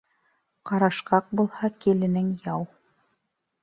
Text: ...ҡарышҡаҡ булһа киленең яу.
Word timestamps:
...ҡарышҡаҡ 0.69 1.29
булһа 1.41 1.71
киленең 1.87 2.35
яу. 2.51 2.69